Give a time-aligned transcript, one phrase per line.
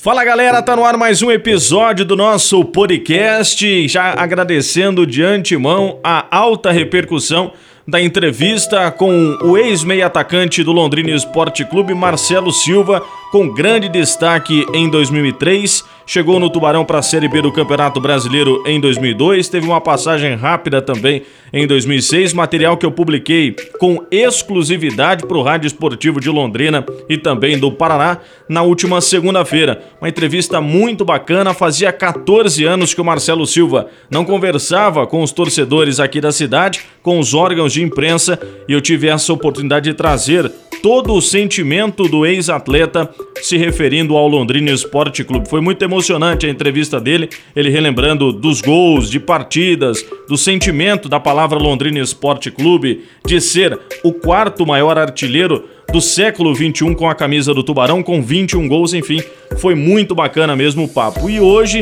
[0.00, 3.88] Fala galera, tá no ar mais um episódio do nosso podcast.
[3.88, 7.50] Já agradecendo de antemão a alta repercussão
[7.86, 14.64] da entrevista com o ex-meia atacante do Londrina Esporte Clube, Marcelo Silva, com grande destaque
[14.72, 19.66] em 2003 chegou no Tubarão para a Série B do Campeonato Brasileiro em 2002, teve
[19.66, 21.22] uma passagem rápida também
[21.52, 27.18] em 2006, material que eu publiquei com exclusividade para o Rádio Esportivo de Londrina e
[27.18, 28.18] também do Paraná
[28.48, 29.82] na última segunda-feira.
[30.00, 35.30] Uma entrevista muito bacana, fazia 14 anos que o Marcelo Silva não conversava com os
[35.30, 39.94] torcedores aqui da cidade, com os órgãos de imprensa, e eu tive essa oportunidade de
[39.94, 40.50] trazer
[40.82, 43.08] todo o sentimento do ex-atleta
[43.42, 45.48] se referindo ao Londrina Esporte Clube.
[45.48, 51.20] Foi muito emocionante a entrevista dele, ele relembrando dos gols, de partidas, do sentimento da
[51.20, 57.14] palavra Londrina Esporte Clube, de ser o quarto maior artilheiro do século 21 com a
[57.14, 59.22] camisa do Tubarão, com 21 gols, enfim,
[59.58, 61.30] foi muito bacana mesmo o papo.
[61.30, 61.80] E hoje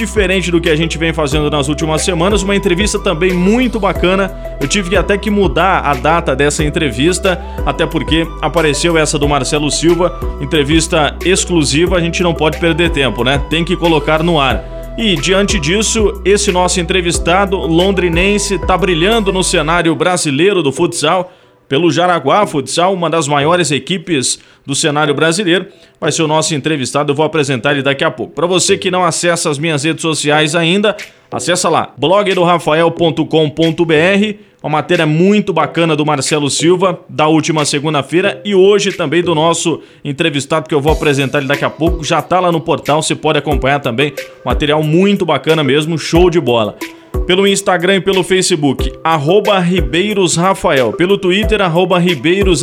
[0.00, 4.34] diferente do que a gente vem fazendo nas últimas semanas, uma entrevista também muito bacana.
[4.60, 9.70] Eu tive até que mudar a data dessa entrevista, até porque apareceu essa do Marcelo
[9.70, 13.42] Silva, entrevista exclusiva, a gente não pode perder tempo, né?
[13.50, 14.64] Tem que colocar no ar.
[14.96, 21.32] E diante disso, esse nosso entrevistado londrinense está brilhando no cenário brasileiro do futsal
[21.70, 25.68] pelo Jaraguá Futsal, uma das maiores equipes do cenário brasileiro.
[26.00, 28.34] Vai ser o nosso entrevistado, eu vou apresentar ele daqui a pouco.
[28.34, 30.96] Para você que não acessa as minhas redes sociais ainda,
[31.30, 38.92] acessa lá, blogdorafael.com.br, uma matéria muito bacana do Marcelo Silva, da última segunda-feira, e hoje
[38.92, 42.50] também do nosso entrevistado, que eu vou apresentar ele daqui a pouco, já está lá
[42.50, 44.12] no portal, você pode acompanhar também,
[44.44, 46.76] material muito bacana mesmo, show de bola
[47.30, 52.62] pelo Instagram e pelo Facebook, arroba Ribeiros Rafael, pelo Twitter, arroba Ribeiros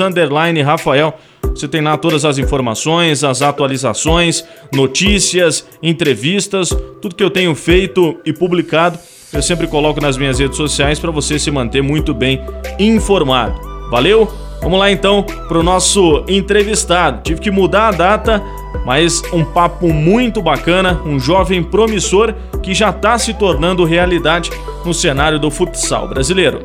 [0.62, 1.14] Rafael.
[1.42, 4.44] Você tem lá todas as informações, as atualizações,
[4.74, 9.00] notícias, entrevistas, tudo que eu tenho feito e publicado,
[9.32, 12.42] eu sempre coloco nas minhas redes sociais para você se manter muito bem
[12.78, 13.58] informado.
[13.90, 14.30] Valeu?
[14.62, 17.22] Vamos lá então para o nosso entrevistado.
[17.24, 18.44] Tive que mudar a data,
[18.86, 22.36] mas um papo muito bacana, um jovem promissor
[22.68, 24.50] que já está se tornando realidade
[24.84, 26.60] no cenário do futsal brasileiro.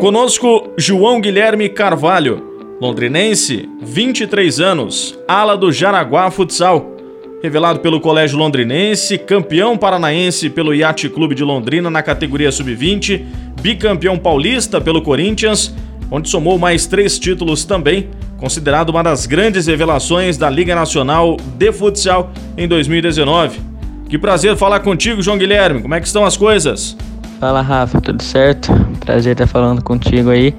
[0.00, 2.42] Conosco, João Guilherme Carvalho,
[2.80, 6.96] londrinense, 23 anos, ala do Jaraguá Futsal.
[7.42, 13.22] Revelado pelo Colégio Londrinense, campeão paranaense pelo Yacht Clube de Londrina na categoria sub-20,
[13.60, 15.74] bicampeão paulista pelo Corinthians,
[16.10, 18.08] onde somou mais três títulos também,
[18.38, 23.60] considerado uma das grandes revelações da Liga Nacional de Futsal em 2019.
[24.08, 25.82] Que prazer falar contigo, João Guilherme.
[25.82, 26.96] Como é que estão as coisas?
[27.40, 28.72] Fala, Rafa, tudo certo?
[29.00, 30.54] Prazer estar falando contigo aí.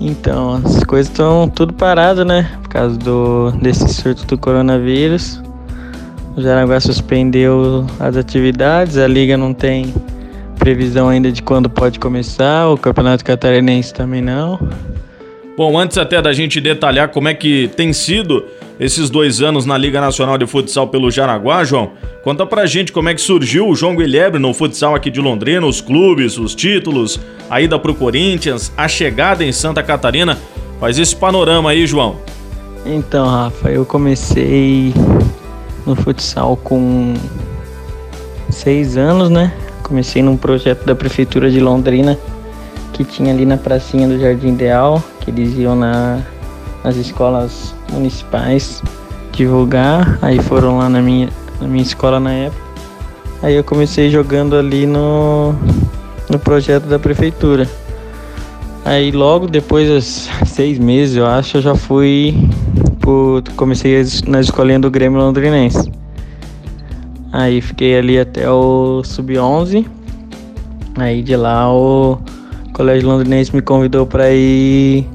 [0.00, 2.50] Então, as coisas estão tudo parado, né?
[2.62, 5.40] Por causa do desse surto do coronavírus.
[6.36, 9.92] O Jaraguá suspendeu as atividades, a liga não tem
[10.58, 14.58] previsão ainda de quando pode começar, o Campeonato Catarinense também não.
[15.60, 18.46] Bom, antes até da gente detalhar como é que tem sido
[18.80, 21.90] esses dois anos na Liga Nacional de Futsal pelo Jaraguá, João,
[22.24, 25.66] conta pra gente como é que surgiu o João Guilherme no futsal aqui de Londrina,
[25.66, 27.20] os clubes, os títulos,
[27.50, 30.38] a ida pro Corinthians, a chegada em Santa Catarina.
[30.80, 32.16] Faz esse panorama aí, João.
[32.86, 34.94] Então, Rafa, eu comecei
[35.84, 37.12] no futsal com
[38.48, 39.52] seis anos, né?
[39.82, 42.18] Comecei num projeto da Prefeitura de Londrina
[43.00, 46.20] que tinha ali na pracinha do Jardim Ideal, que eles iam na,
[46.84, 48.82] nas escolas municipais
[49.32, 50.18] divulgar.
[50.20, 51.30] Aí foram lá na minha,
[51.62, 52.62] na minha escola na época.
[53.42, 55.54] Aí eu comecei jogando ali no,
[56.28, 57.66] no projeto da prefeitura.
[58.84, 62.34] Aí logo depois dos seis meses, eu acho, eu já fui
[63.00, 65.90] por, comecei na escolinha do Grêmio Londrinense.
[67.32, 69.86] Aí fiquei ali até o sub-11.
[70.98, 72.18] Aí de lá o
[72.80, 75.06] Colégio Londrinense me convidou para ir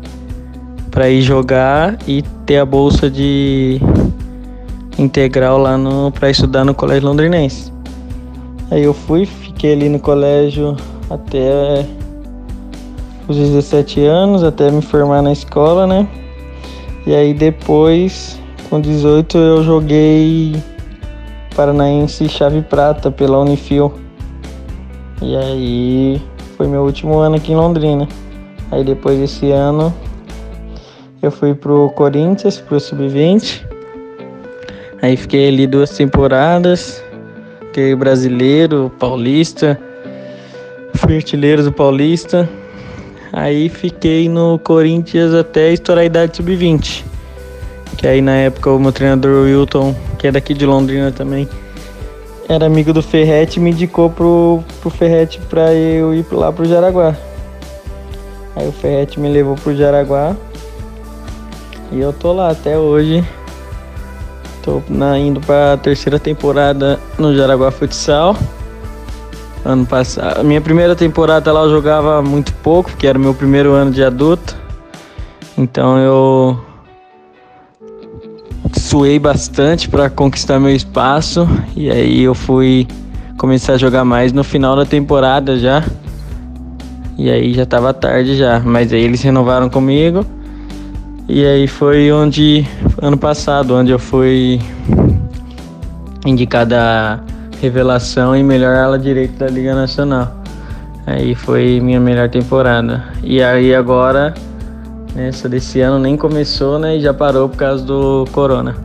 [0.92, 3.82] para ir jogar e ter a bolsa de
[5.00, 7.74] integral lá no para estudar no Colégio Londrinense.
[8.70, 10.78] Aí eu fui, fiquei ali no colégio
[11.10, 11.84] até
[13.28, 16.08] os 17 anos, até me formar na escola, né?
[17.08, 18.40] E aí depois,
[18.70, 20.56] com 18, eu joguei
[21.56, 23.92] Paranaense Chave Prata pela Unifil.
[25.20, 26.22] E aí
[26.56, 28.08] foi meu último ano aqui em Londrina.
[28.72, 29.94] Aí depois desse ano
[31.22, 33.66] eu fui pro Corinthians, pro Sub-20.
[35.02, 37.04] Aí fiquei ali duas temporadas.
[37.60, 39.80] Fiquei brasileiro, paulista.
[40.96, 42.50] Fui artilheiro do Paulista.
[43.34, 47.04] Aí fiquei no Corinthians até estourar a idade sub-20.
[47.98, 51.48] Que aí na época o meu treinador Wilton, que é daqui de Londrina também,
[52.48, 56.66] era amigo do Ferrete e me indicou pro, pro Ferrete pra eu ir lá pro
[56.66, 57.16] Jaraguá.
[58.56, 60.36] Aí o Ferrete me levou pro Jaraguá
[61.92, 63.26] e eu tô lá até hoje.
[64.64, 68.36] Tô na, indo pra terceira temporada no Jaraguá Futsal.
[69.64, 73.92] Ano passado, minha primeira temporada lá eu jogava muito pouco, porque era meu primeiro ano
[73.92, 74.56] de adulto.
[75.58, 76.60] Então eu
[78.78, 82.88] suei bastante para conquistar meu espaço e aí eu fui
[83.38, 85.84] começar a jogar mais no final da temporada já.
[87.18, 90.26] E aí já tava tarde já, mas aí eles renovaram comigo.
[91.28, 92.66] E aí foi onde
[93.02, 94.60] ano passado, onde eu fui
[96.26, 97.24] indicada
[97.62, 100.32] revelação e melhor ala direito da Liga Nacional.
[101.08, 103.04] Aí foi minha melhor temporada.
[103.24, 104.34] E aí agora
[105.16, 106.98] essa desse ano nem começou, né?
[106.98, 108.76] E já parou por causa do Corona.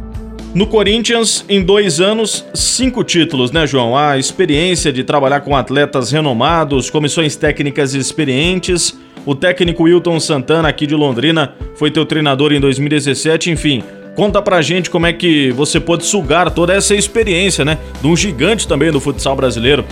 [0.53, 3.97] No Corinthians, em dois anos, cinco títulos, né, João?
[3.97, 8.99] A experiência de trabalhar com atletas renomados, comissões técnicas experientes.
[9.25, 13.50] O técnico Wilton Santana, aqui de Londrina, foi teu treinador em 2017.
[13.50, 13.85] Enfim,
[14.17, 17.79] conta pra gente como é que você pôde sugar toda essa experiência, né?
[18.00, 19.85] De um gigante também do futsal brasileiro.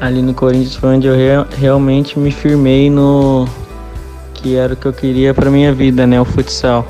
[0.00, 3.46] Ali no Corinthians foi onde eu re realmente me firmei no,
[4.46, 6.86] que era o que eu queria para minha vida, né, o futsal.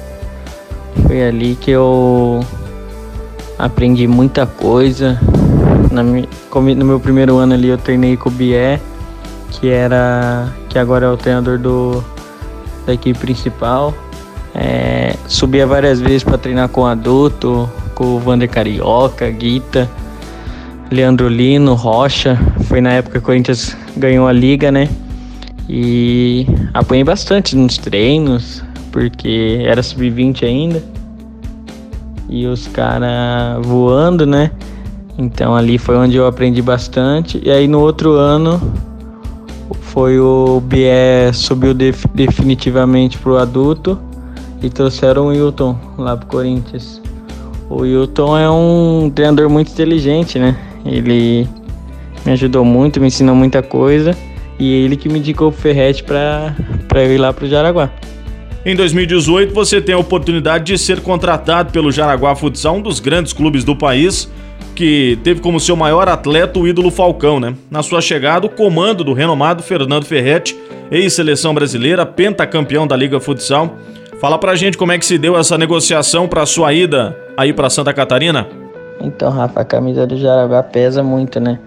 [1.07, 2.45] Foi ali que eu
[3.59, 5.19] aprendi muita coisa.
[5.91, 8.79] No meu primeiro ano ali eu treinei com o Bié,
[9.53, 12.05] que era que agora é o treinador do,
[12.85, 13.95] da equipe principal.
[14.55, 19.89] É, subia várias vezes para treinar com o adulto, com o Vander Carioca, Guita,
[20.91, 22.39] Leandro Lino, Rocha.
[22.65, 24.91] Foi na época que o Corinthians ganhou a liga, né?
[25.69, 30.83] E apanhei bastante nos treinos, porque era sub-20 ainda.
[32.29, 34.51] E os caras voando, né?
[35.19, 37.41] Então ali foi onde eu aprendi bastante.
[37.45, 38.61] E aí no outro ano
[39.81, 43.99] foi o BE subiu def definitivamente pro adulto
[44.63, 47.01] e trouxeram o Wilton lá pro Corinthians.
[47.69, 50.57] O Wilton é um treinador muito inteligente, né?
[50.85, 51.49] Ele
[52.25, 54.17] me ajudou muito, me ensinou muita coisa.
[54.59, 56.55] E ele que me indicou o Ferrete para
[56.95, 57.91] eu ir lá pro Jaraguá.
[58.65, 63.33] Em 2018, você tem a oportunidade de ser contratado pelo Jaraguá Futsal, um dos grandes
[63.33, 64.29] clubes do país,
[64.75, 67.55] que teve como seu maior atleta o ídolo Falcão, né?
[67.71, 70.57] Na sua chegada, o comando do renomado Fernando Ferretti,
[70.91, 73.77] ex-seleção brasileira, pentacampeão da Liga Futsal.
[74.21, 77.71] Fala pra gente como é que se deu essa negociação para sua ida aí para
[77.71, 78.49] Santa Catarina.
[79.01, 81.61] Então, Rafa, a camisa do Jaraguá pesa muito, né?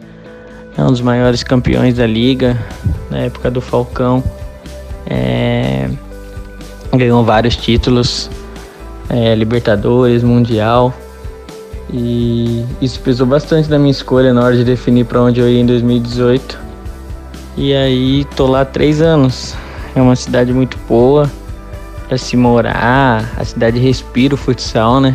[0.79, 2.57] É um dos maiores campeões da liga
[3.09, 4.23] na época do Falcão.
[5.05, 5.89] É,
[6.95, 8.29] ganhou vários títulos,
[9.09, 10.93] é, Libertadores, Mundial.
[11.91, 15.59] E isso pesou bastante na minha escolha na hora de definir para onde eu ia
[15.59, 16.57] em 2018.
[17.57, 19.55] E aí tô lá há três anos.
[19.93, 21.29] É uma cidade muito boa
[22.07, 23.33] para se morar.
[23.37, 25.13] A cidade respira o futsal, né?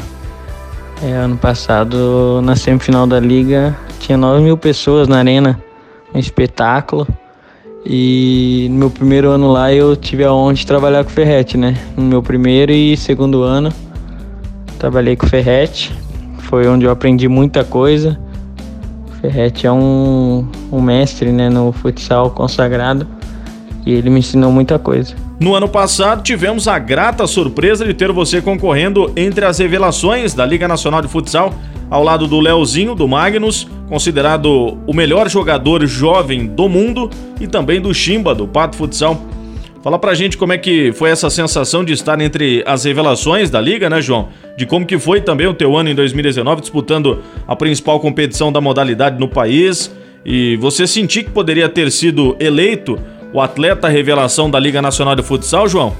[1.02, 3.74] É, ano passado, na semifinal da liga,
[4.04, 5.58] tinha 9 mil pessoas na arena,
[6.14, 7.08] um espetáculo.
[7.86, 11.56] E no meu primeiro ano lá eu tive a honra de trabalhar com o Ferrete,
[11.56, 11.76] né?
[11.96, 13.72] No meu primeiro e segundo ano
[14.78, 15.94] trabalhei com o Ferrete.
[16.40, 18.20] Foi onde eu aprendi muita coisa.
[19.08, 23.06] O Ferrete é um, um mestre né, no futsal consagrado
[23.86, 25.14] e ele me ensinou muita coisa.
[25.40, 30.44] No ano passado, tivemos a grata surpresa de ter você concorrendo entre as revelações da
[30.44, 31.54] Liga Nacional de Futsal
[31.90, 37.10] ao lado do Leozinho, do Magnus, considerado o melhor jogador jovem do mundo,
[37.40, 39.20] e também do Chimba, do Pato Futsal.
[39.82, 43.60] Fala pra gente como é que foi essa sensação de estar entre as revelações da
[43.60, 44.28] liga, né, João?
[44.56, 48.62] De como que foi também o teu ano em 2019 disputando a principal competição da
[48.62, 52.98] modalidade no país e você sentir que poderia ter sido eleito
[53.30, 55.94] o atleta revelação da Liga Nacional de Futsal, João?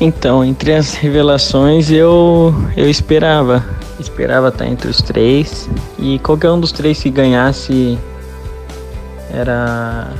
[0.00, 3.64] Então, entre as revelações eu eu esperava
[3.98, 5.68] esperava estar entre os três
[5.98, 7.98] e qualquer um dos três que ganhasse
[9.32, 10.10] era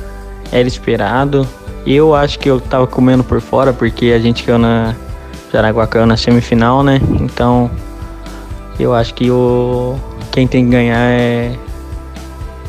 [0.51, 1.47] era esperado.
[1.85, 4.95] Eu acho que eu tava comendo por fora porque a gente caiu na
[5.51, 7.01] Jaraguá caiu na semifinal, né?
[7.19, 7.69] Então
[8.79, 9.95] eu acho que o
[10.31, 11.55] quem tem que ganhar é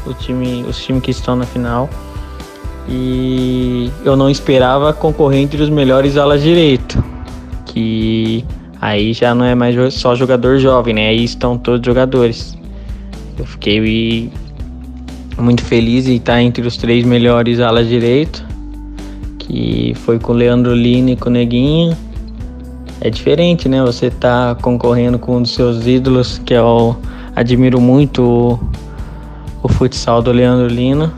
[0.07, 1.89] o time, os times que estão na final.
[2.88, 7.03] E eu não esperava concorrer entre os melhores alas direito,
[7.67, 8.45] que
[8.85, 11.09] Aí já não é mais só jogador jovem, né?
[11.09, 12.55] Aí estão todos jogadores.
[13.38, 14.31] Eu fiquei
[15.38, 18.45] muito feliz em estar entre os três melhores alas direito,
[19.38, 21.97] que foi com o Leandro Lino e com o Neguinho.
[23.00, 23.83] é diferente, né?
[23.83, 26.95] Você tá concorrendo com um dos seus ídolos, que eu
[27.35, 28.61] admiro muito o,
[29.62, 31.11] o futsal do Leandro Lino,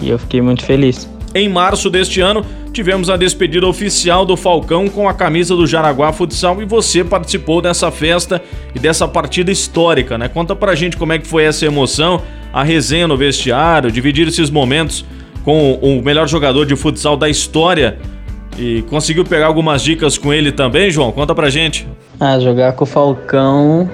[0.00, 1.08] e eu fiquei muito feliz.
[1.34, 6.12] Em março deste ano, tivemos a despedida oficial do Falcão com a camisa do Jaraguá
[6.12, 8.42] Futsal e você participou dessa festa
[8.74, 10.28] e dessa partida histórica, né?
[10.28, 12.22] Conta pra gente como é que foi essa emoção,
[12.52, 15.04] a resenha no vestiário, dividir esses momentos
[15.44, 17.98] com o melhor jogador de futsal da história
[18.58, 21.12] e conseguiu pegar algumas dicas com ele também, João?
[21.12, 21.86] Conta pra gente.
[22.18, 23.90] Ah, jogar com o Falcão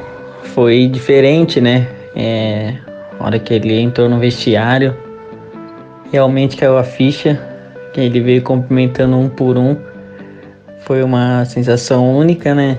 [0.54, 1.88] foi diferente, né?
[2.14, 2.74] É,
[3.18, 4.96] a hora que ele entrou no vestiário,
[6.12, 7.40] realmente caiu a ficha,
[7.92, 9.76] que ele veio cumprimentando um por um.
[10.84, 12.76] Foi uma sensação única, né?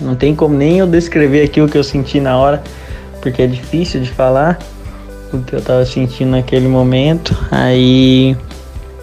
[0.00, 2.62] Não tem como nem eu descrever aqui o que eu senti na hora,
[3.20, 4.58] porque é difícil de falar
[5.32, 7.36] o que eu tava sentindo naquele momento.
[7.50, 8.34] Aí,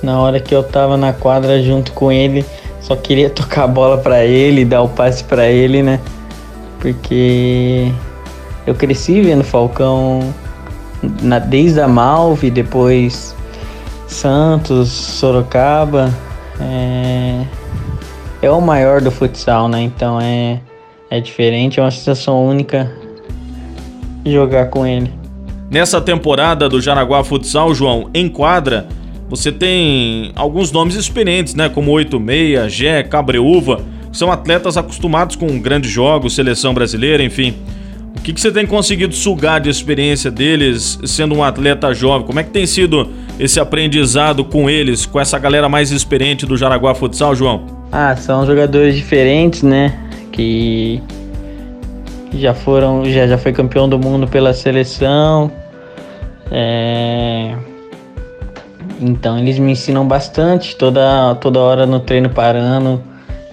[0.02, 2.44] na hora que eu tava na quadra junto com ele,
[2.82, 6.00] só queria tocar a bola para ele, dar o passe para ele, né?
[6.80, 7.92] Porque
[8.66, 10.34] eu cresci vendo Falcão
[11.22, 13.36] na, desde a Malve, depois
[14.10, 16.14] Santos, Sorocaba,
[16.60, 17.46] é,
[18.42, 19.82] é o maior do futsal, né?
[19.82, 20.60] Então é,
[21.10, 22.92] é diferente, é uma sensação única
[24.26, 25.12] jogar com ele.
[25.70, 28.88] Nessa temporada do Jaraguá Futsal, João, em quadra,
[29.30, 31.70] você tem alguns nomes experientes, né?
[31.70, 37.54] Como 86, Gé, Cabreúva, que são atletas acostumados com grandes jogos, seleção brasileira, enfim.
[38.20, 42.28] O que, que você tem conseguido sugar de experiência deles sendo um atleta jovem?
[42.28, 43.10] Como é que tem sido
[43.40, 47.66] esse aprendizado com eles, com essa galera mais experiente do Jaraguá Futsal, João?
[47.92, 49.98] Ah, são jogadores diferentes, né?
[50.34, 51.02] Que
[52.34, 55.50] já foram, já, já foi campeão do mundo pela seleção.
[56.52, 57.56] É...
[59.00, 63.02] Então eles me ensinam bastante, toda, toda hora no treino parando.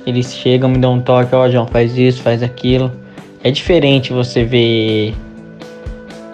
[0.04, 3.05] Eles chegam, me dão um toque, ó, oh, João, faz isso, faz aquilo
[3.42, 5.14] é diferente você ver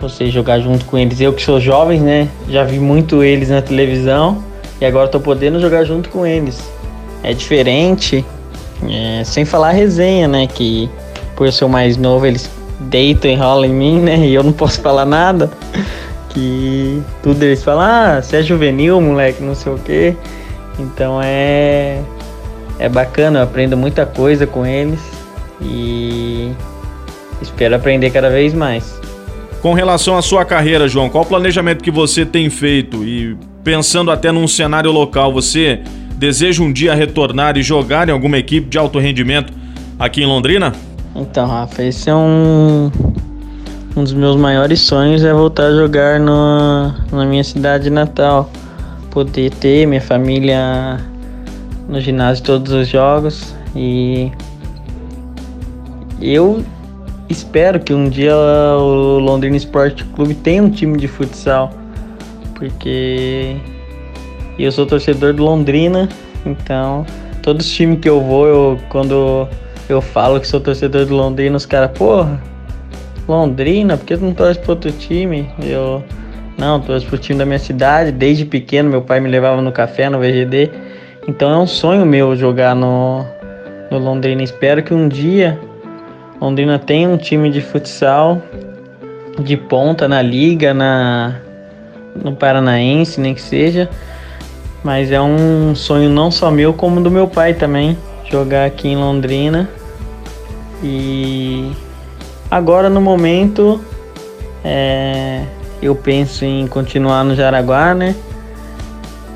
[0.00, 1.20] você jogar junto com eles.
[1.20, 2.28] Eu que sou jovem, né?
[2.48, 4.42] Já vi muito eles na televisão
[4.80, 6.60] e agora tô podendo jogar junto com eles.
[7.22, 8.24] É diferente,
[8.90, 10.48] é, sem falar a resenha, né?
[10.48, 10.90] Que
[11.36, 14.18] por eu ser mais novo, eles deitam e enrolam em mim, né?
[14.18, 15.48] E eu não posso falar nada.
[16.30, 20.16] Que tudo eles falam, ah, você é juvenil, moleque, não sei o quê.
[20.78, 22.00] Então é.
[22.78, 24.98] É bacana, eu aprendo muita coisa com eles.
[25.60, 26.50] E
[27.42, 29.00] espero aprender cada vez mais.
[29.60, 33.04] Com relação à sua carreira, João, qual o planejamento que você tem feito?
[33.04, 35.80] E pensando até num cenário local, você
[36.16, 39.52] deseja um dia retornar e jogar em alguma equipe de alto rendimento
[39.98, 40.72] aqui em Londrina?
[41.14, 42.90] Então, Rafa, esse é um,
[43.96, 48.50] um dos meus maiores sonhos é voltar a jogar no, na minha cidade natal.
[49.10, 50.98] Poder ter minha família
[51.88, 54.32] no ginásio todos os jogos e
[56.20, 56.64] eu
[57.32, 61.70] espero que um dia o Londrina Esporte Clube tenha um time de futsal,
[62.54, 63.56] porque
[64.58, 66.08] eu sou torcedor do Londrina,
[66.44, 67.04] então
[67.42, 69.48] todos os times que eu vou, eu, quando
[69.88, 72.40] eu falo que sou torcedor do Londrina, os caras, porra,
[73.26, 75.48] Londrina, por que tu não torce pro outro time?
[75.62, 76.04] Eu,
[76.58, 80.08] não, torço pro time da minha cidade, desde pequeno meu pai me levava no café,
[80.08, 80.70] no VGD,
[81.26, 83.24] então é um sonho meu jogar no,
[83.90, 84.42] no Londrina.
[84.42, 85.58] Espero que um dia
[86.42, 88.42] Londrina tem um time de futsal
[89.38, 91.36] de ponta na liga, na
[92.20, 93.88] no Paranaense, nem que seja.
[94.82, 97.96] Mas é um sonho não só meu, como do meu pai também,
[98.28, 99.70] jogar aqui em Londrina.
[100.82, 101.70] E
[102.50, 103.80] agora no momento
[104.64, 105.44] é,
[105.80, 108.16] eu penso em continuar no Jaraguá, né?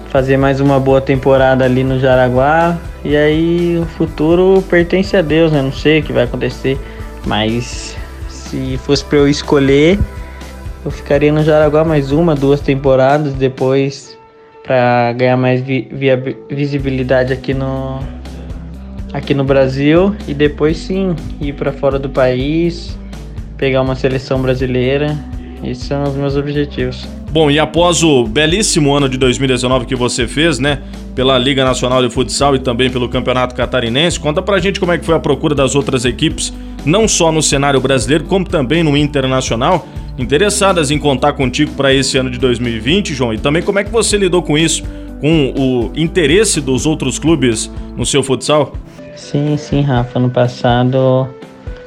[0.08, 2.76] Fazer mais uma boa temporada ali no Jaraguá.
[3.04, 5.62] E aí o futuro pertence a Deus, né?
[5.62, 6.76] Não sei o que vai acontecer.
[7.26, 7.96] Mas
[8.28, 9.98] se fosse para eu escolher,
[10.84, 14.16] eu ficaria no Jaraguá mais uma, duas temporadas depois
[14.62, 15.88] para ganhar mais vi
[16.50, 18.00] visibilidade aqui no
[19.12, 22.96] aqui no Brasil e depois sim ir para fora do país,
[23.56, 25.16] pegar uma seleção brasileira.
[25.64, 27.08] Esses são os meus objetivos.
[27.30, 30.80] Bom, e após o belíssimo ano de 2019 que você fez, né,
[31.14, 34.98] pela Liga Nacional de Futsal e também pelo Campeonato Catarinense, conta pra gente como é
[34.98, 36.52] que foi a procura das outras equipes
[36.86, 39.86] não só no cenário brasileiro, como também no internacional,
[40.18, 43.34] interessadas em contar contigo para esse ano de 2020, João?
[43.34, 44.82] E também como é que você lidou com isso,
[45.20, 48.72] com o interesse dos outros clubes no seu futsal?
[49.16, 50.18] Sim, sim, Rafa.
[50.18, 51.28] No passado,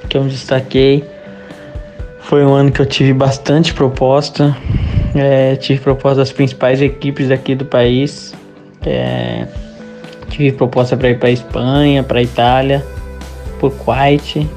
[0.08, 1.04] que eu me destaquei,
[2.22, 4.56] foi um ano que eu tive bastante proposta.
[5.16, 8.36] É, tive proposta das principais equipes aqui do país.
[8.86, 9.48] É,
[10.30, 12.86] tive proposta para ir para Espanha, para Itália.
[13.60, 14.48] por Quite.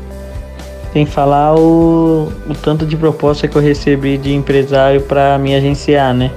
[0.92, 6.12] Sem falar o, o tanto de proposta que eu recebi de empresário para me agenciar,
[6.12, 6.30] né?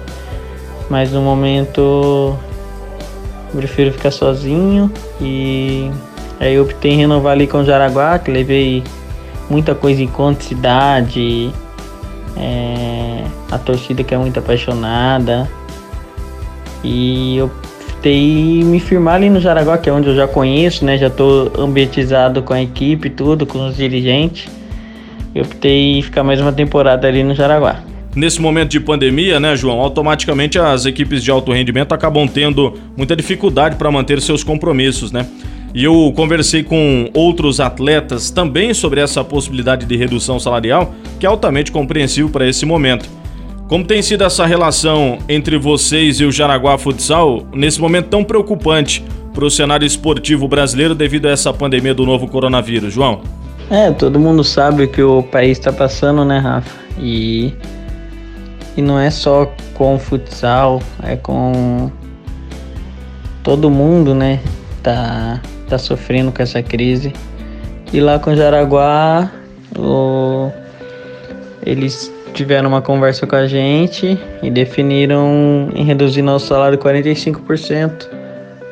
[0.89, 2.37] Mas no momento
[3.53, 5.91] eu prefiro ficar sozinho e
[6.39, 8.83] aí eu optei em renovar ali com o Jaraguá, que levei
[9.49, 11.51] muita coisa em conta, cidade,
[12.37, 15.49] é, a torcida que é muito apaixonada.
[16.83, 17.51] E eu
[18.05, 20.95] optei me firmar ali no Jaraguá, que é onde eu já conheço, né?
[20.95, 24.47] Já tô ambientizado com a equipe tudo, com os dirigentes.
[25.33, 27.79] Eu optei ficar mais uma temporada ali no Jaraguá.
[28.15, 33.15] Nesse momento de pandemia, né, João, automaticamente as equipes de alto rendimento acabam tendo muita
[33.15, 35.25] dificuldade para manter seus compromissos, né?
[35.73, 41.29] E eu conversei com outros atletas também sobre essa possibilidade de redução salarial, que é
[41.29, 43.09] altamente compreensível para esse momento.
[43.67, 49.03] Como tem sido essa relação entre vocês e o Jaraguá Futsal nesse momento tão preocupante
[49.33, 53.21] para o cenário esportivo brasileiro devido a essa pandemia do novo coronavírus, João?
[53.69, 56.75] É, todo mundo sabe que o país está passando, né, Rafa?
[56.99, 57.53] E,
[58.77, 61.91] e não é só com o futsal, é com
[63.43, 64.39] todo mundo, né?
[64.83, 67.11] Tá está sofrendo com essa crise.
[67.91, 69.31] E lá com Jaraguá,
[69.77, 70.51] o...
[71.65, 78.07] eles tiveram uma conversa com a gente e definiram em reduzir nosso salário 45%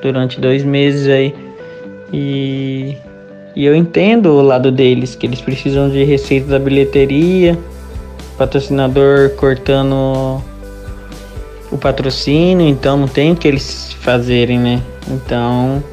[0.02, 1.34] durante dois meses aí.
[2.12, 2.98] E,
[3.56, 7.58] e eu entendo o lado deles, que eles precisam de receita da bilheteria,
[8.38, 10.44] patrocinador cortando
[11.72, 14.82] o patrocínio, então não tem o que eles fazerem, né?
[15.08, 15.84] Então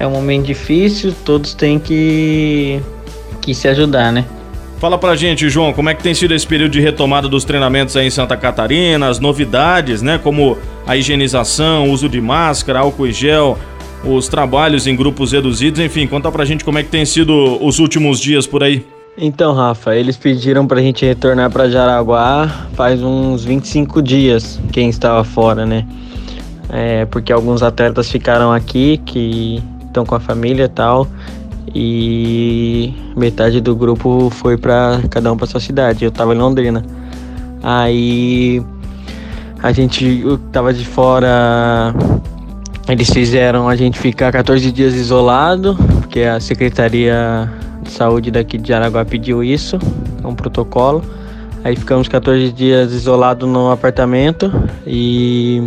[0.00, 2.80] é um momento difícil, todos têm que,
[3.40, 4.24] que se ajudar, né?
[4.80, 7.98] Fala pra gente, João, como é que tem sido esse período de retomada dos treinamentos
[7.98, 10.16] aí em Santa Catarina, as novidades, né?
[10.16, 10.56] Como
[10.86, 13.58] a higienização, uso de máscara, álcool e gel,
[14.02, 17.78] os trabalhos em grupos reduzidos, enfim, conta pra gente como é que tem sido os
[17.78, 18.82] últimos dias por aí.
[19.18, 25.22] Então, Rafa, eles pediram pra gente retornar para Jaraguá faz uns 25 dias, quem estava
[25.22, 25.86] fora, né?
[26.70, 31.06] É, porque alguns atletas ficaram aqui que estão com a família e tal.
[31.74, 36.04] E metade do grupo foi para cada um para sua cidade.
[36.04, 36.84] Eu tava em Londrina.
[37.62, 38.62] Aí
[39.62, 41.94] a gente tava de fora.
[42.88, 47.48] Eles fizeram a gente ficar 14 dias isolado, porque a Secretaria
[47.82, 49.78] de Saúde daqui de Araguá pediu isso,
[50.22, 51.02] é um protocolo.
[51.62, 54.50] Aí ficamos 14 dias isolados no apartamento
[54.86, 55.62] e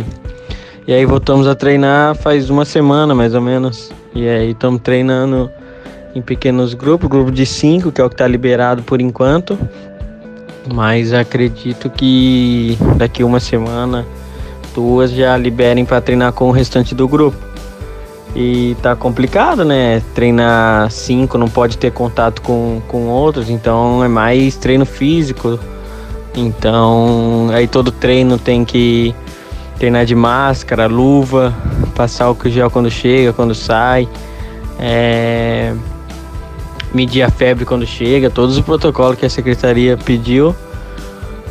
[0.86, 3.90] e aí voltamos a treinar faz uma semana mais ou menos.
[4.14, 5.50] E aí estamos treinando
[6.14, 9.58] em pequenos grupos, grupo de cinco, que é o que está liberado por enquanto.
[10.72, 14.06] Mas acredito que daqui uma semana,
[14.74, 17.36] duas já liberem para treinar com o restante do grupo.
[18.34, 20.02] E tá complicado, né?
[20.14, 25.58] Treinar cinco, não pode ter contato com, com outros, então é mais treino físico.
[26.36, 29.14] Então aí todo treino tem que
[29.78, 31.54] treinar de máscara, luva,
[31.94, 34.08] passar o gel quando chega, quando sai,
[34.80, 35.74] é,
[36.94, 40.54] medir a febre quando chega, todos os protocolos que a secretaria pediu,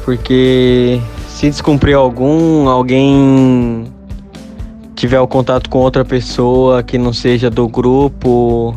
[0.05, 3.85] porque se descumprir algum, alguém
[4.95, 8.73] tiver o contato com outra pessoa que não seja do grupo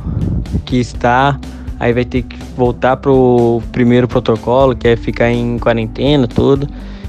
[0.65, 1.39] que está,
[1.79, 6.67] aí vai ter que voltar pro primeiro protocolo, que é ficar em quarentena, tudo.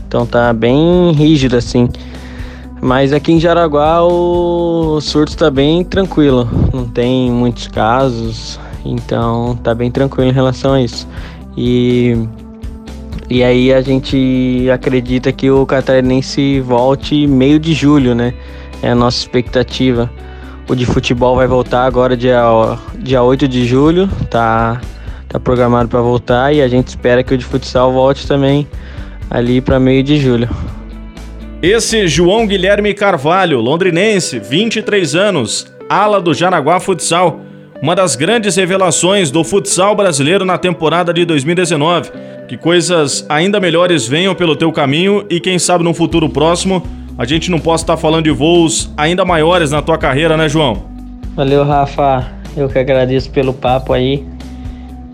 [0.08, 1.89] Então tá bem rígido assim.
[2.80, 9.73] Mas aqui em Jaraguá o surto está bem tranquilo, não tem muitos casos, então tá
[9.76, 11.08] bem tranquilo em relação a isso.
[11.56, 12.15] E,
[13.30, 18.34] e aí a gente acredita que o catarinense volte meio de julho, né?
[18.82, 20.10] É a nossa expectativa.
[20.69, 22.41] O de futebol vai voltar agora dia,
[23.00, 24.82] dia 8 de julho, tá,
[25.28, 28.67] tá programado para voltar e a gente espera que o de futsal volte também
[29.30, 30.50] ali para meio de julho.
[31.62, 37.41] Esse João Guilherme Carvalho, londrinense, 23 anos, ala do Jaraguá Futsal,
[37.81, 42.11] uma das grandes revelações do futsal brasileiro na temporada de 2019.
[42.47, 46.83] Que coisas ainda melhores venham pelo teu caminho e quem sabe no futuro próximo
[47.17, 50.83] a gente não possa estar falando de voos ainda maiores na tua carreira, né, João?
[51.35, 52.27] Valeu, Rafa.
[52.55, 54.25] Eu que agradeço pelo papo aí.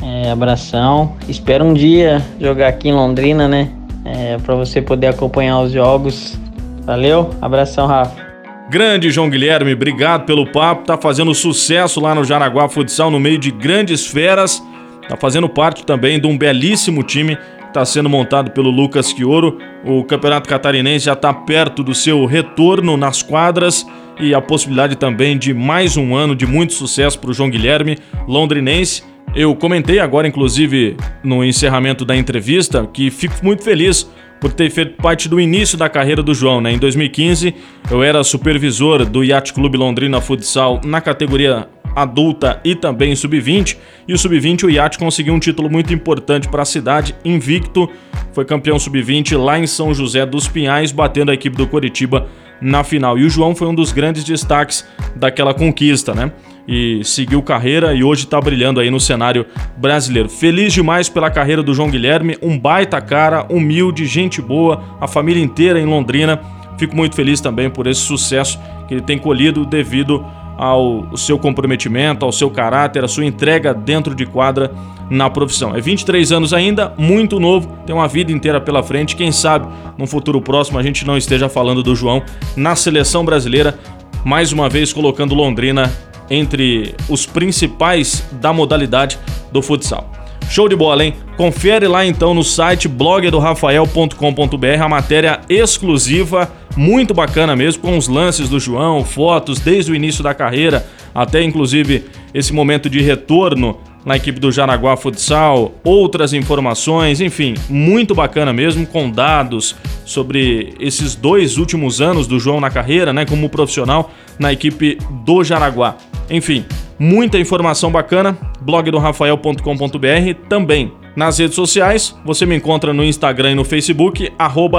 [0.01, 1.13] É, abração.
[1.29, 3.69] Espero um dia jogar aqui em Londrina, né?
[4.05, 6.37] é, para você poder acompanhar os jogos.
[6.85, 8.32] Valeu, abração, Rafa.
[8.73, 10.83] Grande João Guilherme, obrigado pelo papo.
[10.83, 14.63] Tá fazendo sucesso lá no Jaraguá Futsal, no meio de grandes feras.
[15.07, 19.59] Tá fazendo parte também de um belíssimo time está sendo montado pelo Lucas Quioro.
[19.83, 23.85] O Campeonato Catarinense já está perto do seu retorno nas quadras
[24.19, 27.99] e a possibilidade também de mais um ano de muito sucesso para o João Guilherme,
[28.27, 29.03] londrinense.
[29.35, 34.07] Eu comentei agora, inclusive, no encerramento da entrevista, que fico muito feliz
[34.39, 36.61] por ter feito parte do início da carreira do João.
[36.61, 36.73] Né?
[36.73, 37.55] Em 2015,
[37.89, 43.75] eu era supervisor do Yacht Clube Londrina Futsal na categoria adulta e também sub-20.
[44.07, 47.89] E o sub-20, o Yacht conseguiu um título muito importante para a cidade, invicto.
[48.33, 52.27] Foi campeão sub-20 lá em São José dos Pinhais, batendo a equipe do Coritiba
[52.61, 53.17] na final.
[53.17, 56.31] E o João foi um dos grandes destaques daquela conquista, né?
[56.67, 59.45] E seguiu carreira e hoje está brilhando aí no cenário
[59.77, 60.29] brasileiro.
[60.29, 65.43] Feliz demais pela carreira do João Guilherme, um baita cara, humilde, gente boa, a família
[65.43, 66.39] inteira em Londrina.
[66.77, 70.25] Fico muito feliz também por esse sucesso que ele tem colhido devido
[70.57, 74.71] ao seu comprometimento, ao seu caráter, à sua entrega dentro de quadra
[75.09, 75.75] na profissão.
[75.75, 79.15] É 23 anos ainda, muito novo, tem uma vida inteira pela frente.
[79.15, 82.23] Quem sabe num futuro próximo a gente não esteja falando do João
[82.55, 83.77] na seleção brasileira,
[84.23, 85.91] mais uma vez colocando Londrina
[86.29, 89.19] entre os principais da modalidade
[89.51, 90.11] do futsal.
[90.49, 91.15] Show de bola, hein?
[91.37, 98.49] Confere lá então no site blogdorafael.com.br a matéria exclusiva, muito bacana mesmo, com os lances
[98.49, 104.17] do João, fotos desde o início da carreira até inclusive esse momento de retorno na
[104.17, 111.57] equipe do Jaraguá Futsal, outras informações, enfim, muito bacana mesmo, com dados sobre esses dois
[111.57, 115.95] últimos anos do João na carreira, né, como profissional na equipe do Jaraguá.
[116.29, 116.65] Enfim,
[116.97, 120.93] muita informação bacana, blog do rafael.com.br também.
[121.15, 124.31] Nas redes sociais, você me encontra no Instagram e no Facebook,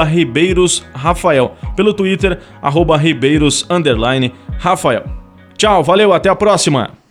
[0.04, 1.54] ribeirosrafael.
[1.76, 3.64] Pelo Twitter, arroba ribeiros,
[4.59, 5.04] Rafael.
[5.57, 7.03] Tchau, valeu, até a próxima!